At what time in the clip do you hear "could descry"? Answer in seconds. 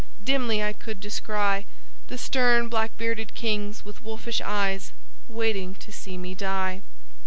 0.73-1.67